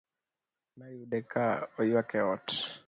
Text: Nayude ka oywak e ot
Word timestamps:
Nayude 0.77 1.19
ka 1.31 1.45
oywak 1.79 2.09
e 2.19 2.21
ot 2.33 2.47